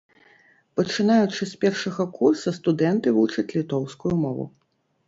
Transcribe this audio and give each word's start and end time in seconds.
Пачынаючы 0.79 1.41
з 1.51 1.61
першага 1.65 2.09
курса 2.17 2.57
студэнты 2.59 3.07
вучаць 3.21 3.51
літоўскую 3.59 4.15
мову. 4.27 4.53